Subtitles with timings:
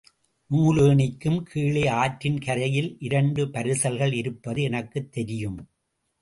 [0.49, 5.59] நூலேணிக்கும் கீழே ஆற்றின் கரையில் இரண்டு பரிசல்கள் இருப்பது எனக்குத் தெரியும்.